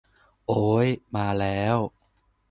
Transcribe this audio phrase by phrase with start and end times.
[0.47, 1.77] โอ้ย มาแล้ว